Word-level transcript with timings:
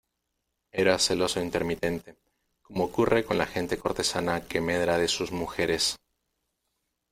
era 0.71 0.97
celoso 0.97 1.39
intermitente, 1.43 2.15
como 2.63 2.85
ocurre 2.85 3.23
con 3.23 3.37
la 3.37 3.45
gente 3.45 3.77
cortesana 3.77 4.41
que 4.41 4.59
medra 4.59 4.97
de 4.97 5.07
sus 5.07 5.31
mujeres. 5.31 5.99